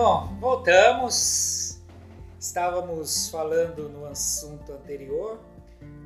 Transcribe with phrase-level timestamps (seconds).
[0.00, 1.80] Bom, voltamos.
[2.38, 5.40] Estávamos falando no assunto anterior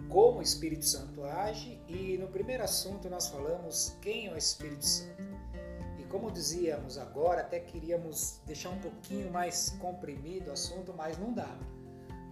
[0.09, 4.87] como o Espírito Santo age e no primeiro assunto nós falamos quem é o Espírito
[4.87, 5.23] Santo.
[5.99, 11.35] E como dizíamos agora, até queríamos deixar um pouquinho mais comprimido o assunto, mas não
[11.35, 11.55] dá.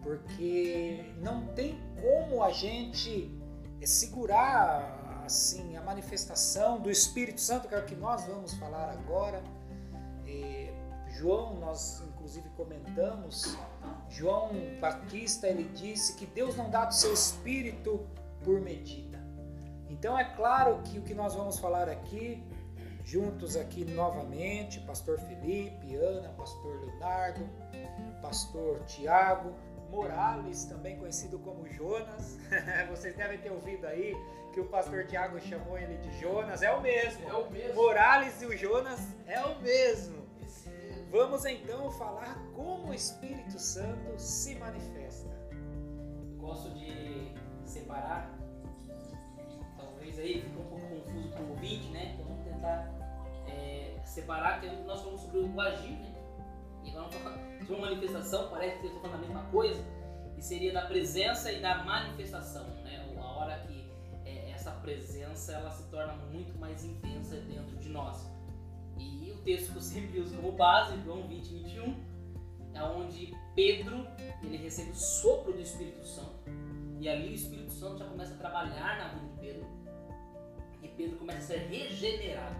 [0.03, 3.39] Porque não tem como a gente
[3.85, 9.43] segurar assim a manifestação do Espírito Santo, que é o que nós vamos falar agora.
[10.27, 10.60] E
[11.21, 13.55] João, nós inclusive comentamos,
[14.09, 18.07] João Batista ele disse que Deus não dá do seu espírito
[18.43, 19.21] por medida.
[19.91, 22.43] Então é claro que o que nós vamos falar aqui,
[23.05, 27.47] juntos aqui novamente, Pastor Felipe, Ana, Pastor Leonardo,
[28.23, 29.53] Pastor Tiago,
[29.91, 32.39] Morales, também conhecido como Jonas.
[32.89, 34.17] Vocês devem ter ouvido aí
[34.55, 36.63] que o pastor Tiago chamou ele de Jonas.
[36.63, 37.29] É o mesmo.
[37.29, 37.75] É o mesmo.
[37.75, 40.20] Morales e o Jonas é o mesmo.
[41.11, 45.29] Vamos então falar como o Espírito Santo se manifesta.
[46.39, 47.35] Gosto de
[47.65, 48.33] separar,
[49.77, 52.13] talvez aí fique um pouco confuso para o ouvinte, né?
[52.15, 52.95] Então vamos tentar
[53.49, 56.15] é, separar, que nós falamos sobre o agir, né?
[56.85, 59.85] E agora vamos falar sobre uma manifestação, parece que estou falando a mesma coisa,
[60.39, 63.05] e seria da presença e da manifestação, né?
[63.19, 63.93] A hora que
[64.25, 68.31] é, essa presença ela se torna muito mais intensa dentro de nós.
[69.01, 72.11] E o texto que eu sempre uso como base, João 20, 21,
[72.75, 74.07] é onde Pedro
[74.43, 76.39] ele recebe o sopro do Espírito Santo.
[76.99, 79.67] E ali o Espírito Santo já começa a trabalhar na vida de Pedro.
[80.83, 82.57] E Pedro começa a ser regenerado,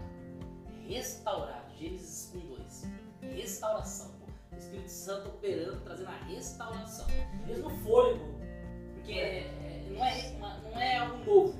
[0.87, 1.71] restaurado.
[1.77, 2.87] Gênesis 1, 2.
[3.35, 4.11] Restauração.
[4.51, 7.07] O Espírito Santo operando, trazendo a restauração.
[7.47, 8.25] Mesmo fôlego.
[8.95, 11.59] Porque é, é, não, é, não é algo novo.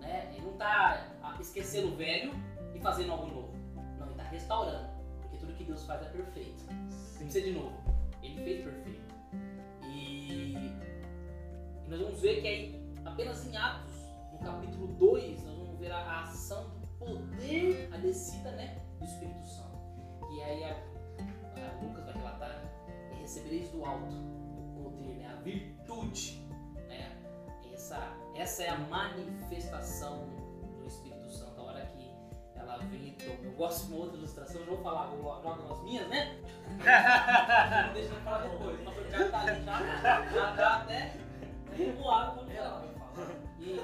[0.00, 0.32] Né?
[0.32, 2.32] Ele não está esquecendo o velho
[2.74, 3.49] e fazendo algo novo
[4.50, 4.88] restaurando.
[5.22, 6.64] Porque tudo que Deus faz é perfeito.
[6.72, 7.72] Não precisa de novo.
[8.22, 9.14] Ele fez perfeito.
[9.88, 13.94] E, e nós vamos ver que aí, apenas em Atos,
[14.32, 19.46] no capítulo 2, nós vamos ver a, ação do poder, a descida né, do Espírito
[19.46, 19.78] Santo.
[20.32, 22.62] E aí a, a Lucas vai relatar,
[23.12, 26.40] e recebereis do alto o poder, né, a virtude.
[26.88, 27.16] Né?
[27.72, 30.39] Essa, essa é a manifestação
[33.44, 36.36] eu gosto de uma outra ilustração, já vou falar, nas minhas, né?
[36.68, 36.76] Não
[37.94, 38.80] deixa eu falar depois.
[38.80, 41.20] O pastor Thiago tá ali já, já tá até
[42.00, 43.30] voado quando ela vai falar.
[43.58, 43.76] E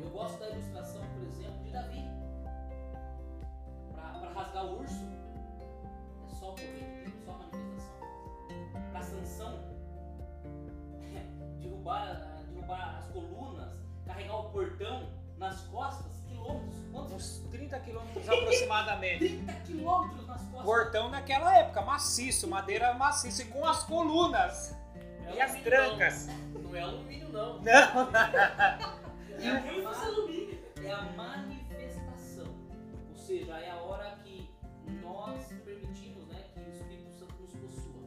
[0.00, 2.04] eu gosto da ilustração, por exemplo, de Davi.
[3.94, 5.04] Para rasgar o urso,
[6.24, 8.08] é só o poder de Deus, só a manifestação.
[8.90, 9.58] Para Sansão,
[11.60, 16.82] derrubar, derrubar as colunas, carregar o portão nas costas, quilômetros?
[16.92, 17.51] Quantos?
[17.72, 19.18] Uns 30 quilômetros aproximadamente.
[19.18, 20.62] 30 quilômetros nas costas.
[20.62, 24.76] Portão naquela época, maciço, madeira maciça e com as colunas.
[25.26, 26.26] É e as trancas.
[26.26, 26.60] Não.
[26.60, 27.60] não é alumínio, não.
[27.62, 29.48] Não.
[29.48, 30.58] é, a, alumínio.
[30.84, 32.54] é a manifestação.
[33.10, 34.50] Ou seja, é a hora que
[35.02, 38.02] nós permitimos né, que o Espírito Santo nos possua.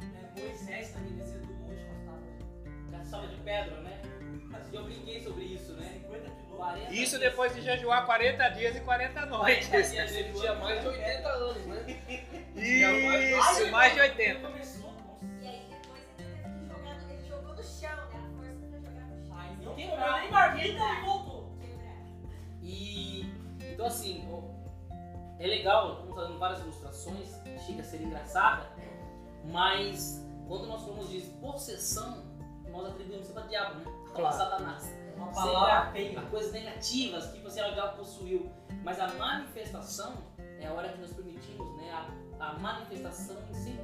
[0.00, 1.45] É, Moisés também descendo
[3.10, 4.02] tábuas de pedra, né?
[4.72, 6.00] Eu brinquei sobre isso, né?
[6.02, 6.36] 50
[6.90, 9.68] isso depois de jejuar 40 dias e 40 noites.
[9.68, 12.02] 40 dias, ele tinha mais de 80 anos, né?
[12.56, 14.48] Isso, mais de 80.
[15.38, 18.24] E aí depois ele teve que ele jogou no chão, né?
[18.24, 19.36] A força pra jogar no chão.
[19.36, 21.58] Ai, não quebrou nem marmita e voltou.
[22.62, 24.26] E, então assim,
[25.38, 28.70] é legal, estamos fazendo várias ilustrações, chega a ser engraçada,
[29.44, 32.24] mas quando nós falamos de possessão,
[32.76, 33.84] nós atribuímos sempre a diabo, né?
[34.12, 34.26] Claro.
[34.26, 36.20] A Satanás uma palavra feia.
[36.22, 38.50] coisas negativas que você já possuiu.
[38.84, 40.14] Mas a manifestação
[40.60, 41.90] é a hora que nós permitimos né,
[42.38, 43.80] a, a manifestação em 100%.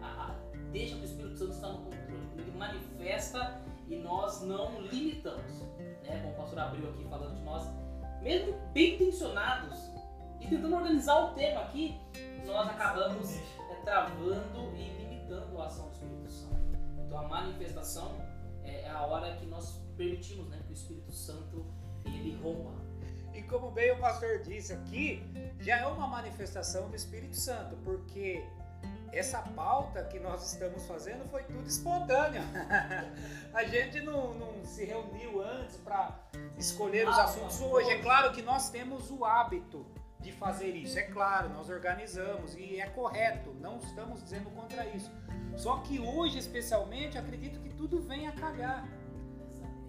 [0.00, 0.34] A, a, a,
[0.72, 2.28] deixa que o Espírito Santo está no controle.
[2.38, 5.60] Ele manifesta e nós não limitamos.
[6.02, 6.20] Né?
[6.22, 7.68] Como o pastor abriu aqui falando de nós,
[8.22, 9.90] mesmo bem intencionados
[10.40, 12.00] e tentando organizar o tema aqui,
[12.46, 16.55] nós acabamos é, travando e limitando a ação do Espírito Santo.
[17.06, 18.16] Então a manifestação
[18.62, 21.64] é, é a hora que nós permitimos né, que o Espírito Santo
[22.04, 22.72] ele rompa.
[23.32, 25.22] E como bem o pastor disse aqui,
[25.60, 28.42] já é uma manifestação do Espírito Santo, porque
[29.12, 32.42] essa pauta que nós estamos fazendo foi tudo espontâneo.
[33.52, 36.18] a gente não, não se reuniu antes para
[36.58, 37.90] escolher os ah, assuntos hoje.
[37.90, 39.86] É claro que nós temos o hábito
[40.20, 45.10] de fazer isso, é claro, nós organizamos e é correto, não estamos dizendo contra isso.
[45.56, 48.86] Só que hoje, especialmente, acredito que tudo vem a calhar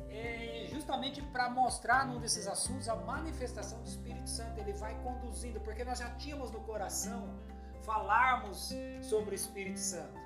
[0.10, 4.60] é justamente para mostrar num desses assuntos a manifestação do Espírito Santo.
[4.60, 7.38] Ele vai conduzindo, porque nós já tínhamos no coração
[7.84, 10.20] falarmos sobre o Espírito Santo.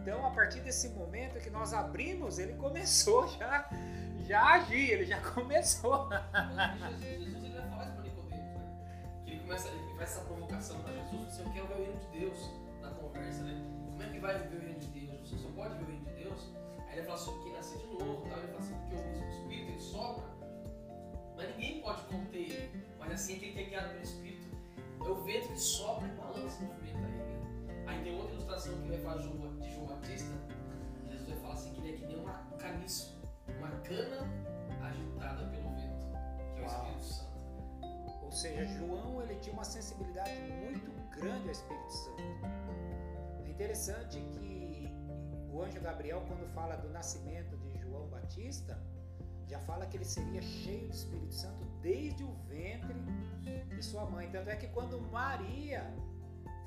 [0.00, 3.68] Então, a partir desse momento que nós abrimos, ele começou já,
[4.26, 6.08] já a agir, ele já começou.
[7.00, 9.22] Jesus, ele vai falar isso para Nicodemos, né?
[9.24, 12.18] Que ele começa, ele faz essa provocação para Jesus, você quer ver o reino de
[12.18, 12.50] Deus
[12.82, 13.83] na conversa, né?
[13.94, 15.30] Como é que vai viver o reino de Deus?
[15.30, 16.50] Você só pode ver o reino de Deus?
[16.88, 18.38] Aí ele fala sobre que nascer de novo, tal.
[18.38, 20.24] ele fala assim, porque o Espírito ele sopra,
[21.36, 22.86] mas ninguém pode conter ele.
[22.98, 24.56] Mas assim que ele é guiado pelo Espírito.
[25.00, 27.84] É o vento que sopra e balança e movimenta ele.
[27.86, 30.34] Aí tem outra ilustração que ele vai falar de João Batista.
[31.08, 33.16] Jesus vai falar assim que ele é que nem uma caniço,
[33.58, 34.28] uma cana
[34.82, 36.06] agitada pelo vento,
[36.56, 36.66] que é o.
[36.66, 38.24] Espírito Santo.
[38.24, 42.53] Ou seja, João ele tinha uma sensibilidade muito grande ao Espírito Santo.
[43.54, 44.92] Interessante que
[45.48, 48.76] o anjo Gabriel, quando fala do nascimento de João Batista,
[49.46, 53.00] já fala que ele seria cheio do Espírito Santo desde o ventre
[53.68, 54.28] de sua mãe.
[54.28, 55.84] Tanto é que quando Maria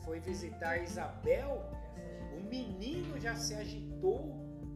[0.06, 1.70] foi visitar Isabel,
[2.38, 4.22] o menino já se agitou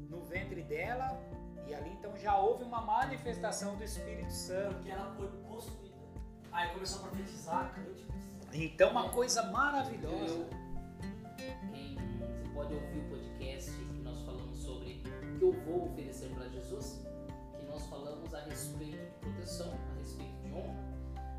[0.09, 1.17] no ventre dela
[1.65, 4.75] e ali então já houve uma manifestação do Espírito Santo.
[4.75, 5.95] Porque ela foi possuída.
[6.51, 7.73] Aí começou a profetizar.
[8.51, 10.60] Então, uma coisa maravilhosa.
[11.71, 15.01] Quem você pode ouvir o podcast que nós falamos sobre
[15.35, 17.03] o que eu vou oferecer para Jesus,
[17.57, 20.73] que nós falamos a respeito de proteção, a respeito de honra,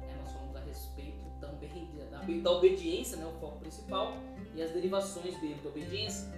[0.01, 0.17] né?
[0.21, 3.27] nós falamos a respeito também de- da, obediência, né?
[3.27, 4.15] o foco principal,
[4.55, 6.33] e as derivações dele da obediência.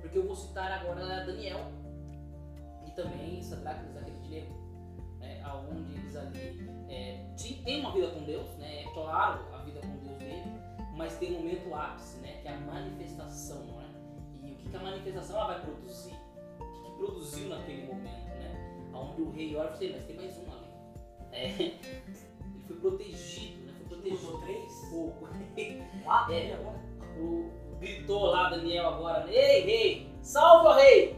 [0.00, 1.60] Porque eu vou citar agora Daniel
[2.86, 4.54] e também Sadraque, Mesaque e Abednego,
[5.20, 5.40] né?
[5.44, 8.82] aonde eles ali é, têm uma vida com Deus, né?
[8.82, 9.53] é claro
[10.96, 12.38] mas tem um momento ápice, né?
[12.42, 13.84] Que é a manifestação, não é?
[14.42, 16.14] E o que, que a manifestação ela vai produzir?
[16.60, 18.90] O que, que produziu naquele momento, né?
[18.94, 20.64] Onde o rei olha e fala assim, mas tem mais um ali.
[21.32, 23.72] É, ele foi protegido, né?
[23.78, 24.22] Foi protegido.
[24.22, 24.72] Usou três?
[24.90, 25.28] Pouco.
[26.04, 26.52] Quatro É.
[26.54, 26.78] agora?
[27.18, 31.16] O, gritou lá Daniel agora, ei rei, salve o rei!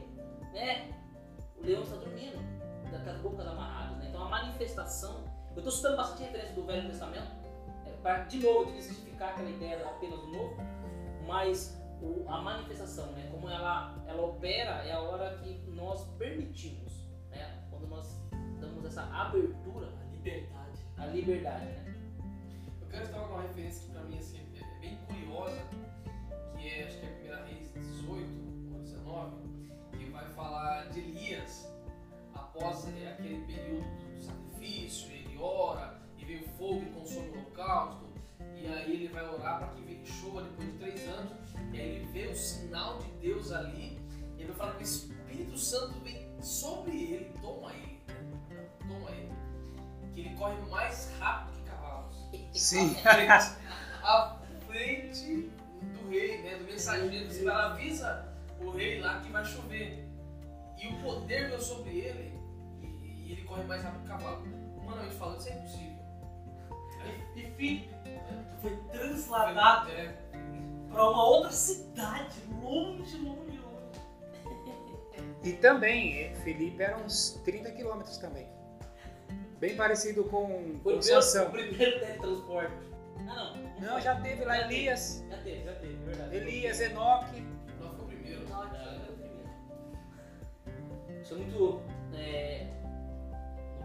[0.52, 0.90] Né?
[1.56, 2.38] O leão está dormindo,
[2.90, 4.06] tá com as bocas amarradas, né?
[4.08, 7.30] Então a manifestação, eu estou citando bastante referência do Velho Testamento,
[8.06, 10.56] para de novo desmistificar aquela ideia apenas do novo,
[11.26, 13.28] mas o- a manifestação, né?
[13.32, 17.64] Como ela, ela opera é a hora que nós permitimos, né?
[17.68, 18.16] Quando nós
[18.60, 20.78] damos essa abertura A liberdade.
[20.98, 21.94] à liberdade, né?
[22.80, 25.60] Eu quero citar uma referência que pra mim assim, é bem curiosa,
[26.56, 29.36] que é acho que é a 1 Reis 18 ou 19,
[29.98, 31.68] que vai falar de Elias
[32.32, 34.05] após é, aquele período
[43.58, 44.00] ali,
[44.36, 48.68] e ele vai falar que o Espírito Santo vem sobre ele, toma ele, né?
[48.86, 49.32] toma ele,
[50.14, 52.16] que ele corre mais rápido que cavalos
[52.52, 52.96] Sim.
[53.04, 53.56] à frente,
[54.02, 55.50] à frente
[55.92, 58.28] do rei, né, do mensageiro, ela avisa
[58.60, 60.06] o rei lá que vai chover.
[60.78, 62.38] E o poder veio sobre ele
[62.82, 64.42] e, e ele corre mais rápido que o cavalo.
[64.76, 65.96] Humanamente falando, isso é impossível.
[67.34, 67.90] E Filipe
[68.60, 70.14] foi transladado É,
[70.96, 74.00] pra uma outra cidade, longe, longe, longe.
[75.44, 78.48] E também, Felipe era uns 30 quilômetros também.
[79.60, 80.46] Bem parecido com,
[80.82, 81.02] Foi com o
[81.46, 82.72] o primeiro teletransporte.
[83.28, 83.66] Ah não.
[83.80, 84.74] Não, já teve lá Já teve.
[84.74, 86.36] Elias, Já teve, já teve, verdade.
[86.36, 87.40] Elias, Enoque.
[87.80, 88.46] não foi o primeiro.
[88.48, 89.48] Já foi o primeiro.
[91.22, 91.80] Isso é muito.
[92.14, 92.66] É,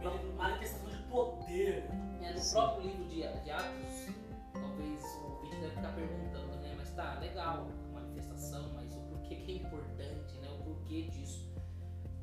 [0.02, 0.12] Uma
[0.44, 1.84] manifestação de poder.
[2.24, 2.54] é, no Sim.
[2.54, 4.08] próprio livro de, de Atos,
[4.54, 6.51] talvez o vídeo deve ficar perguntando,
[6.96, 10.50] tá, legal a manifestação, mas o porquê que é importante, né?
[10.50, 11.52] O porquê disso.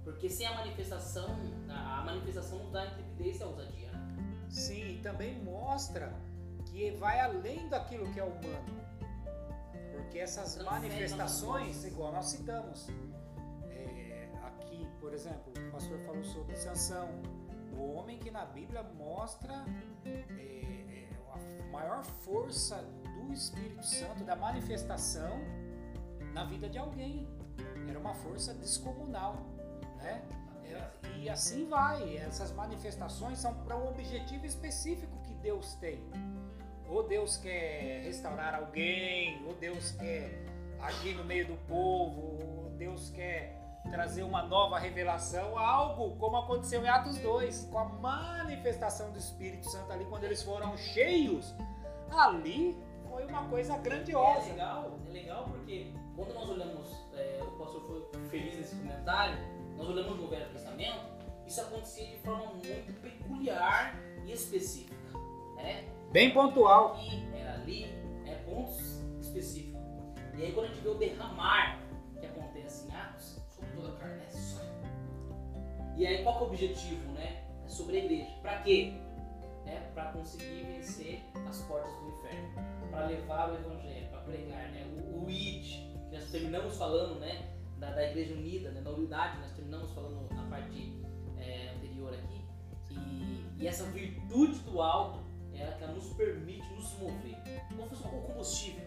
[0.05, 1.37] Porque sem a manifestação,
[1.69, 3.93] a, manifestação nos dá intrepidez e ousadia.
[3.93, 4.47] né?
[4.49, 6.13] Sim, e também mostra
[6.67, 8.79] que vai além daquilo que é humano.
[9.93, 12.89] Porque essas Transcende manifestações, igual nós citamos,
[13.71, 17.09] é, aqui, por exemplo, o pastor falou sobre Sansão,
[17.77, 19.65] o homem que na Bíblia mostra
[20.05, 22.83] é, é, a maior força
[23.33, 25.41] Espírito Santo, da manifestação
[26.33, 27.29] na vida de alguém.
[27.89, 29.37] Era uma força descomunal,
[29.97, 30.23] né?
[30.65, 32.17] É, E assim vai.
[32.17, 36.01] Essas manifestações são para um objetivo específico que Deus tem.
[36.89, 40.45] Ou Deus quer restaurar alguém, ou Deus quer
[40.81, 43.59] agir no meio do povo, ou Deus quer
[43.91, 49.69] trazer uma nova revelação, algo como aconteceu em Atos 2, com a manifestação do Espírito
[49.71, 51.55] Santo ali, quando eles foram cheios.
[52.11, 52.77] Ali
[53.11, 54.49] foi uma coisa É grandiosa.
[54.51, 59.37] legal, é legal porque quando nós olhamos, é, o pastor foi feliz nesse comentário,
[59.77, 61.01] nós olhamos no Velho Testamento,
[61.47, 64.97] isso acontecia de forma muito peculiar e específica.
[65.57, 65.85] Né?
[66.13, 66.97] Bem pontual.
[66.99, 67.85] E era ali,
[68.27, 69.81] é, pontos específicos.
[70.37, 71.81] E aí quando a gente vê o derramar
[72.21, 74.23] que acontece em Atos, Sobre toda a carne.
[74.25, 74.61] é só.
[75.97, 77.45] E aí qual que é o objetivo, né?
[77.65, 78.31] É sobre a igreja.
[78.41, 78.95] Pra quê?
[79.67, 82.58] É para conseguir vencer as portas do inferno, para
[83.09, 84.87] levar o evangelho, para pregar, né?
[84.97, 85.65] O, o id,
[86.09, 87.55] que nós terminamos falando, né?
[87.79, 88.81] Da, da igreja unida, né?
[88.81, 90.93] da unidade, nós terminamos falando na parte
[91.39, 92.45] é, anterior aqui.
[92.91, 95.21] E, e essa virtude do alto
[95.55, 97.37] é que nos permite nos mover.
[97.69, 98.83] Como se fosse um combustível.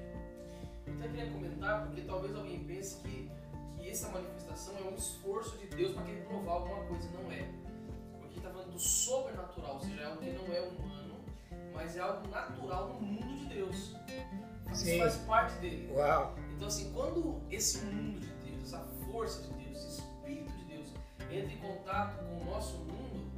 [0.87, 3.29] Eu até queria comentar, porque talvez alguém pense que,
[3.77, 7.49] que essa manifestação é um esforço de Deus para querer provar alguma coisa, não é.
[8.19, 11.00] Porque está falando do sobrenatural, ou seja, é algo que não é humano,
[11.73, 13.95] mas é algo natural no mundo de Deus.
[14.71, 14.99] Isso Sim.
[14.99, 15.91] faz parte dele.
[15.93, 16.35] Uau!
[16.55, 20.87] Então, assim, quando esse mundo de Deus, essa força de Deus, esse Espírito de Deus
[21.29, 23.31] entra em contato com o nosso mundo,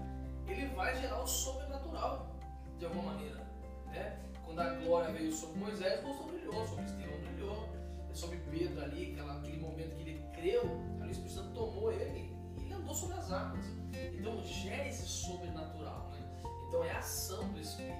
[0.47, 2.35] ele vai gerar o sobrenatural,
[2.77, 3.41] de alguma maneira.
[3.87, 4.19] Né?
[4.45, 7.69] Quando a glória veio sobre Moisés, o rosto brilhou, sobre Estevão brilhou,
[8.13, 10.61] sobre Pedro ali, aquela, aquele momento que ele creu,
[10.99, 13.65] ali o Espírito Santo tomou ele e ele andou sobre as águas.
[14.13, 16.02] Então, gera esse sobrenatural.
[16.73, 17.93] Então, é a ação do Espírito,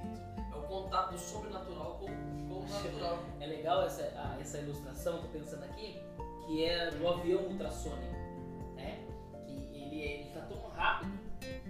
[0.51, 3.20] é o contato do sobrenatural com, com o natural.
[3.39, 6.00] É legal essa, a- essa ilustração, tô pensando aqui,
[6.48, 8.15] que é do avião ultrassônico,
[8.75, 9.06] né?
[9.46, 11.12] Que ele, ele tá tão rápido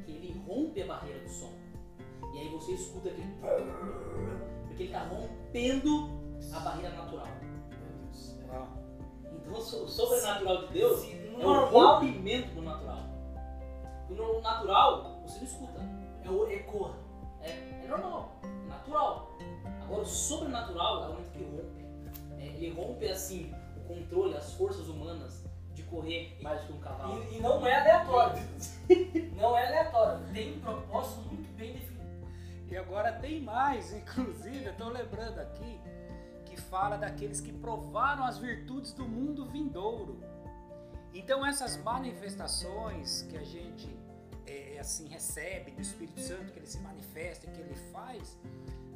[0.06, 1.52] que ele rompe a barreira do som.
[2.34, 3.28] E aí você escuta aquele
[4.68, 6.10] porque ele tá rompendo
[6.54, 7.28] a barreira natural.
[7.42, 8.38] Meu Deus.
[8.48, 8.68] Uau!
[9.26, 13.04] Então o so- o sobrenatural de Deus é o normal rompimento do natural.
[14.10, 15.93] No natural, você não escuta.
[16.26, 16.96] É o ecoa.
[17.42, 17.50] É,
[17.84, 19.38] é normal, é natural.
[19.84, 21.86] Agora o sobrenatural é o momento que rompe.
[22.38, 26.80] É, ele rompe assim o controle, as forças humanas de correr mais do que um
[26.80, 27.24] cavalo.
[27.32, 28.44] E, e não é aleatório.
[29.36, 30.26] não é aleatório.
[30.34, 31.94] Tem um propósito muito bem definido.
[32.70, 35.80] E agora tem mais, inclusive, eu estou lembrando aqui,
[36.46, 40.20] que fala daqueles que provaram as virtudes do mundo vindouro.
[41.14, 43.88] Então essas manifestações que a gente
[44.46, 48.38] é, assim recebe do Espírito Santo, que ele se manifesta, que ele faz,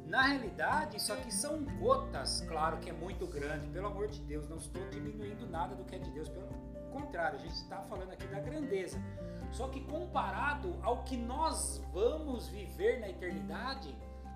[0.06, 4.48] na realidade isso aqui são gotas, claro que é muito grande, pelo amor de Deus,
[4.48, 6.48] não estou diminuindo nada do que é de Deus, pelo
[6.90, 8.98] contrário, a gente está falando aqui da grandeza.
[9.50, 13.94] Só que comparado ao que nós vamos viver na eternidade,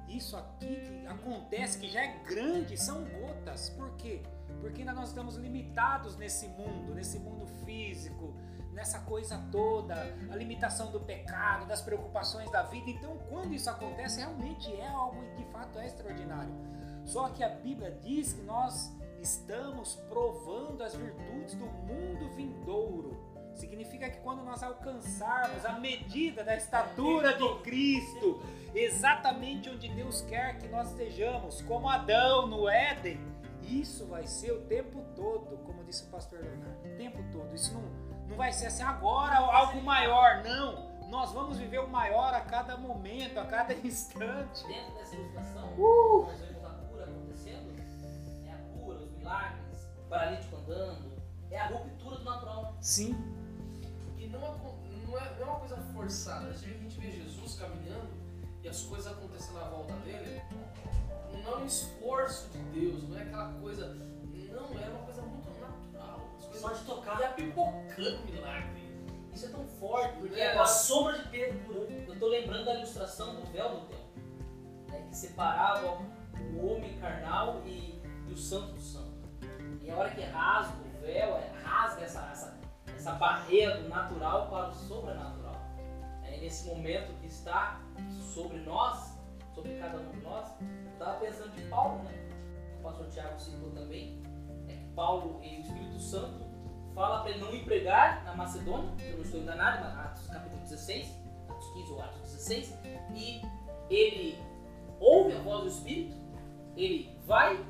[0.08, 3.70] isso aqui que acontece, que já é grande, são gotas.
[3.70, 4.22] Por quê?
[4.60, 8.34] Porque ainda nós estamos limitados nesse mundo, nesse mundo físico,
[8.72, 9.94] nessa coisa toda,
[10.30, 12.90] a limitação do pecado, das preocupações da vida.
[12.90, 16.52] Então, quando isso acontece, realmente é algo de fato é extraordinário.
[17.04, 23.32] Só que a Bíblia diz que nós estamos provando as virtudes do mundo vindouro.
[23.54, 28.42] Significa que quando nós alcançarmos a medida da estatura de Cristo,
[28.74, 33.20] exatamente onde Deus quer que nós estejamos, como Adão no Éden,
[33.62, 37.54] isso vai ser o tempo todo, como disse o pastor Leonardo, o tempo todo.
[37.54, 37.82] Isso não,
[38.32, 40.90] não vai ser assim agora algo maior, não.
[41.08, 44.66] Nós vamos viver o maior a cada momento, a cada instante.
[44.66, 45.76] Dentro dessa ilustração,
[46.26, 47.74] nós vemos a cura acontecendo,
[48.46, 51.12] é a cura, os milagres, o paralítico andando,
[51.50, 52.74] é a ruptura do natural.
[52.80, 53.14] Sim,
[54.06, 56.46] Porque não, acon- não é, não é uma coisa forçada.
[56.48, 58.08] A gente vê Jesus caminhando
[58.62, 60.40] e as coisas acontecendo à volta dele.
[61.44, 63.86] Não é um esforço de Deus, não é aquela coisa.
[63.88, 66.20] Não, é uma coisa muito natural.
[66.62, 67.20] Só de tocar.
[67.20, 68.82] ia pipocando milagre.
[69.32, 71.92] Isso é tão forte, porque É, A agora sombra de Pedro curando.
[71.92, 74.12] eu tô lembrando da ilustração do véu do templo,
[74.88, 75.98] né, que separava
[76.54, 79.10] o homem carnal e, e o santo do santo.
[79.82, 82.58] E a hora que rasga o véu, é, rasga essa, essa,
[82.94, 85.60] essa barreira do natural para o sobrenatural.
[86.24, 87.80] É nesse momento que está
[88.34, 89.18] sobre nós,
[89.54, 92.12] sobre cada um de nós, eu estava pensando de Paulo, né?
[92.78, 94.22] O pastor Tiago citou também,
[94.68, 96.51] é que Paulo e o Espírito Santo
[96.94, 101.08] fala para ele não ir pregar na Macedônia, eu não estou enganado, Atos capítulo 16,
[101.48, 102.78] Atos 15 ou Atos 16,
[103.14, 103.42] e
[103.90, 104.38] ele
[105.00, 106.16] ouve a voz do Espírito,
[106.76, 107.64] ele vai,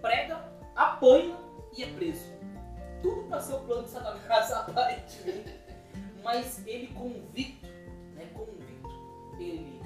[0.00, 0.44] prega,
[0.74, 1.36] apanha
[1.76, 2.32] e é preso.
[3.02, 5.54] Tudo para ser o plano de Satanás, aparentemente.
[6.22, 7.66] Mas ele convicto,
[8.14, 8.90] né, convicto,
[9.38, 9.80] ele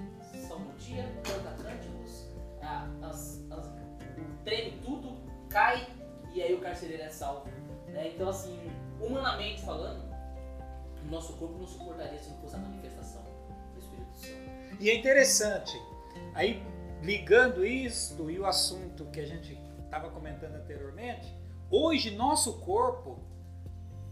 [0.47, 2.27] salmodia, canta cânticos,
[3.03, 5.17] as, as, o tudo,
[5.49, 5.87] cai
[6.33, 7.49] e aí o carcereiro é salvo.
[7.89, 8.09] né?
[8.15, 8.59] Então, assim,
[9.05, 10.03] humanamente falando,
[11.05, 13.23] o nosso corpo não suportaria se não fosse a manifestação
[13.75, 14.83] do Espírito Santo.
[14.83, 15.77] E é interessante,
[16.35, 16.63] aí
[17.03, 21.37] ligando isso e o assunto que a gente estava comentando anteriormente,
[21.71, 23.19] hoje nosso corpo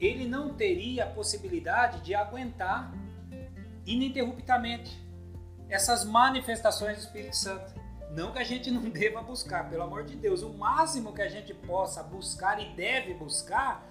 [0.01, 2.93] ele não teria a possibilidade de aguentar
[3.87, 4.99] ininterruptamente
[5.69, 7.75] essas manifestações do Espírito Santo.
[8.11, 11.29] Não que a gente não deva buscar, pelo amor de Deus, o máximo que a
[11.29, 13.87] gente possa buscar e deve buscar,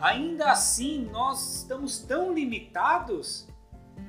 [0.00, 3.48] ainda assim nós estamos tão limitados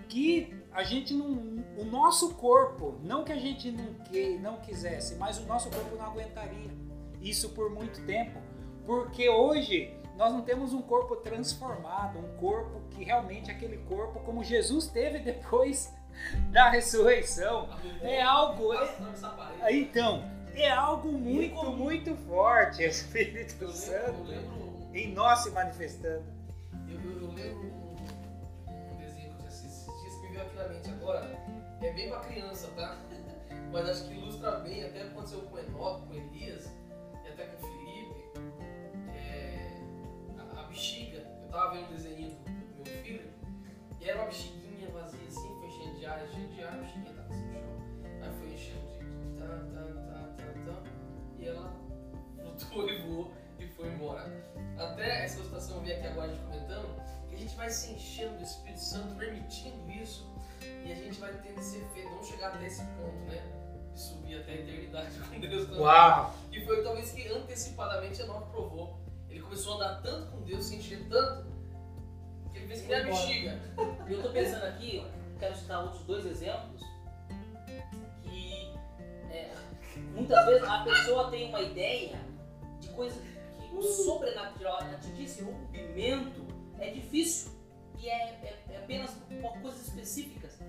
[0.07, 1.57] que a gente não.
[1.77, 5.95] O nosso corpo, não que a gente não, que, não quisesse, mas o nosso corpo
[5.95, 6.71] não aguentaria
[7.21, 8.39] isso por muito tempo.
[8.85, 14.43] Porque hoje nós não temos um corpo transformado, um corpo que realmente aquele corpo como
[14.43, 15.93] Jesus teve depois
[16.51, 17.69] da ressurreição.
[18.01, 18.73] É algo.
[18.73, 20.23] É, então,
[20.55, 22.81] é algo muito, muito forte.
[22.85, 24.66] Espírito Santo
[24.97, 26.25] em nós se manifestando.
[26.89, 30.89] Eu, eu, eu lembro um, um desenho que eu assisti esses veio aqui na mente
[30.89, 31.25] agora.
[31.81, 32.97] É bem pra criança, tá?
[33.71, 36.71] Mas acho que ilustra bem, até aconteceu com Enoque, com Elias
[37.23, 38.39] e até com Felipe.
[39.13, 39.81] É,
[40.39, 43.29] a, a bexiga, eu tava vendo um desenho do meu filho,
[43.99, 47.13] e era uma bexiguinha vazia assim, foi cheia de ar, cheia de ar, a bexiguinha
[47.13, 47.61] tava assim no chão.
[48.21, 50.83] Aí foi enchendo de tá, tá, tá, tá, tá,
[51.37, 51.73] e ela
[52.35, 52.96] flutuou e e
[53.77, 54.25] foi embora.
[54.77, 57.93] Até essa situação eu vi aqui agora a gente comentando, que a gente vai se
[57.93, 60.27] enchendo do Espírito Santo, permitindo isso,
[60.61, 63.41] e a gente vai tendo esse efeito, vamos chegar até esse ponto, né?
[63.93, 65.79] De subir até a eternidade com Deus também.
[65.79, 66.35] Uau!
[66.51, 68.99] E foi talvez que antecipadamente Enoque provou.
[69.29, 71.47] Ele começou a andar tanto com Deus, se encher tanto,
[72.51, 73.59] que ele fez que nem a bexiga.
[74.07, 75.05] E eu tô pensando aqui,
[75.39, 76.81] quero citar outros dois exemplos,
[78.23, 78.73] que
[79.29, 79.53] é,
[80.13, 82.19] muitas vezes a pessoa tem uma ideia
[82.79, 83.21] de coisa
[83.69, 86.45] que o sobrenatural atingir esse rompimento
[86.79, 87.51] é difícil
[87.99, 90.59] e é, é- é apenas por coisas específicas.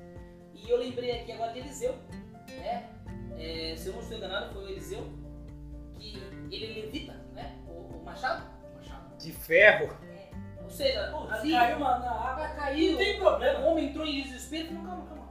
[0.54, 1.94] E eu lembrei aqui agora de Eliseu,
[2.48, 2.90] né?
[3.38, 5.06] É, se eu não estou enganado, foi o Eliseu
[5.94, 6.16] que
[6.50, 7.56] ele levita, né?
[7.68, 9.16] O, o machado, Machado.
[9.16, 9.96] De ferro.
[10.62, 12.92] ou seja, Pô, ali caiu na, na água, caiu.
[12.92, 13.60] Não tem problema.
[13.60, 15.28] O homem entrou em desespero e falou, calma, calma.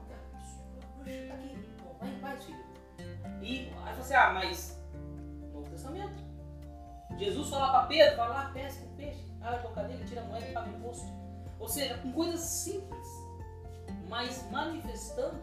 [0.97, 1.57] Puxa, tá aqui.
[1.81, 2.65] Pô, vai em paz, filho.
[3.41, 4.81] E aí assim, ah, mas
[5.53, 6.26] Novo Testamento.
[7.17, 10.25] Jesus fala pra Pedro, vai lá, pesca um peixe, abre a boca dele, tira a
[10.25, 11.08] moeda e paga o imposto.
[11.60, 13.08] Ou seja, com coisas simples,
[14.08, 15.41] mas manifestando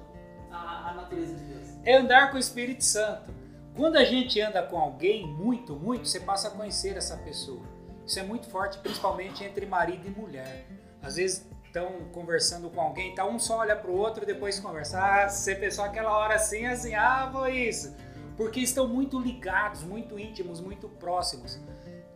[0.50, 1.68] a, a natureza de Deus.
[1.84, 3.32] É andar com o Espírito Santo.
[3.76, 7.62] Quando a gente anda com alguém muito, muito, você passa a conhecer essa pessoa.
[8.06, 10.66] Isso é muito forte, principalmente entre marido e mulher.
[11.02, 15.00] Às vezes estão conversando com alguém, tá um só olha pro outro, depois conversa.
[15.00, 17.96] Ah, você pensou aquela hora assim, assim, ah, foi isso.
[18.36, 21.60] Porque estão muito ligados, muito íntimos, muito próximos.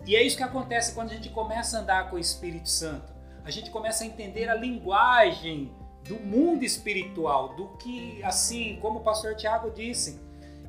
[0.07, 3.13] E é isso que acontece quando a gente começa a andar com o Espírito Santo.
[3.45, 5.73] A gente começa a entender a linguagem
[6.07, 10.21] do mundo espiritual, do que, assim, como o pastor Tiago disse,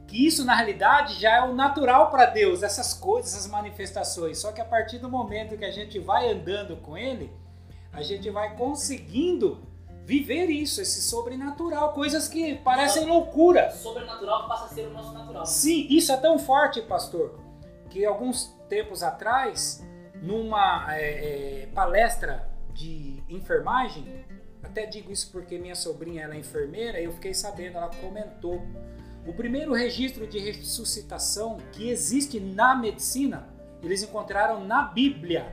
[0.08, 4.40] que isso na realidade já é o natural para Deus, essas coisas, essas manifestações.
[4.40, 7.32] Só que a partir do momento que a gente vai andando com Ele,
[7.94, 9.62] a gente vai conseguindo
[10.10, 13.70] viver isso, esse sobrenatural, coisas que parecem loucura.
[13.72, 15.46] O sobrenatural passa a ser o nosso natural.
[15.46, 17.40] Sim, isso é tão forte, pastor,
[17.92, 19.86] que alguns tempos atrás,
[20.20, 24.26] numa é, é, palestra de enfermagem,
[24.64, 28.64] até digo isso porque minha sobrinha ela é enfermeira, eu fiquei sabendo, ela comentou.
[29.28, 33.48] O primeiro registro de ressuscitação que existe na medicina,
[33.84, 35.46] eles encontraram na Bíblia.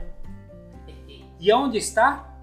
[1.39, 2.36] E onde está?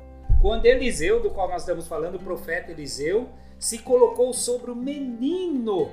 [0.45, 5.91] Quando Eliseu, do qual nós estamos falando, o profeta Eliseu, se colocou sobre o menino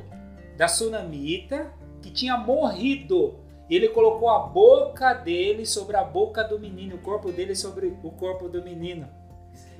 [0.57, 3.39] da sunamita que tinha morrido.
[3.69, 8.11] Ele colocou a boca dele sobre a boca do menino, o corpo dele sobre o
[8.11, 9.07] corpo do menino.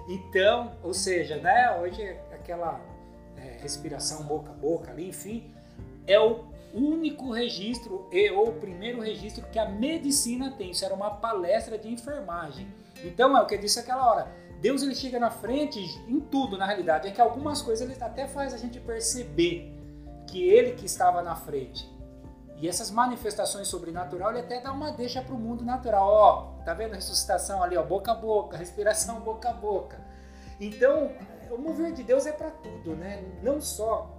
[0.07, 2.79] Então, ou seja, né, hoje aquela
[3.35, 5.53] é, respiração boca a boca ali, enfim,
[6.07, 10.71] é o único registro e ou o primeiro registro que a medicina tem.
[10.71, 12.73] Isso era uma palestra de enfermagem.
[13.03, 14.50] Então é o que eu disse aquela hora.
[14.61, 17.07] Deus ele chega na frente em tudo, na realidade.
[17.07, 19.75] É que algumas coisas ele até faz a gente perceber
[20.27, 21.89] que ele que estava na frente.
[22.57, 26.07] E essas manifestações sobrenatural, ele até dá uma deixa para o mundo natural.
[26.07, 29.99] Ó, tá vendo a ressuscitação ali, ó, boca a boca, respiração boca a boca.
[30.59, 31.11] Então,
[31.49, 33.39] o mover de Deus é para tudo, né?
[33.41, 34.15] Não só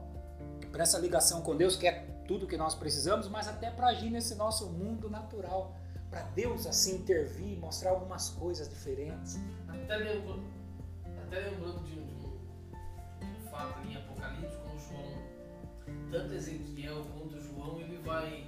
[0.72, 4.10] para essa ligação com Deus, que é tudo que nós precisamos, mas até para agir
[4.10, 5.76] nesse nosso mundo natural.
[6.12, 9.40] Para Deus assim intervir, mostrar algumas coisas diferentes.
[9.66, 10.44] Até lembrando,
[11.06, 18.46] até lembrando de, um, fato em Apocalipse, quando João, tanto Ezequiel quanto João, ele vai,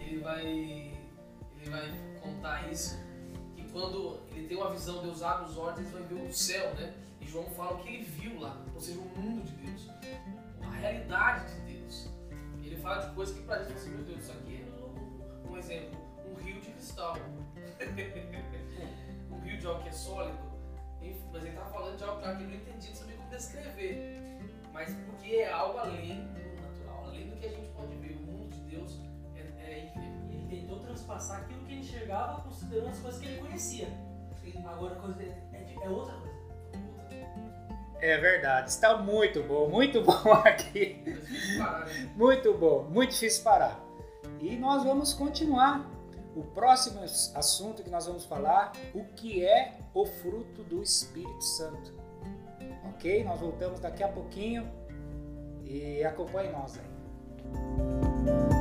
[0.00, 2.98] ele vai, ele vai contar isso,
[3.54, 6.74] que quando ele tem uma visão, Deus abre os olhos, ele vai ver o céu,
[6.74, 6.92] né?
[7.20, 9.88] E João fala o que ele viu lá, ou seja, o mundo de Deus,
[10.60, 12.10] a realidade de Deus.
[12.64, 16.05] Ele fala de coisas que pra gente, assim, meu Deus, isso aqui é um, exemplo,
[16.86, 17.16] cristal.
[19.32, 20.38] um rio de algo que é sólido,
[21.32, 24.22] mas ele estava falando de algo que ele não entendia, não sabia como descrever.
[24.72, 28.16] Mas porque é algo além do natural, além do que a gente pode ver.
[28.16, 29.00] O mundo de Deus
[29.34, 30.30] é, é incrível.
[30.30, 33.88] Ele tentou transpassar aquilo que ele enxergava considerando as coisas que ele conhecia.
[34.66, 36.36] Agora a coisa é, de- é outra coisa.
[38.00, 38.68] É verdade.
[38.68, 41.02] Está muito bom, muito bom aqui.
[41.06, 42.12] É difícil parar, né?
[42.14, 43.80] Muito bom, muito difícil parar.
[44.40, 45.84] E nós vamos continuar.
[46.36, 47.00] O próximo
[47.34, 51.94] assunto que nós vamos falar, o que é o fruto do Espírito Santo.
[52.90, 53.24] Ok?
[53.24, 54.70] Nós voltamos daqui a pouquinho
[55.64, 58.55] e acompanhe nós aí.